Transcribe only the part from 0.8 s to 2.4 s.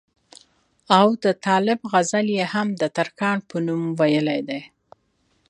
او د طالب غزلې